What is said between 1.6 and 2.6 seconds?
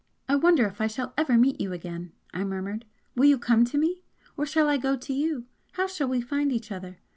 you again?" I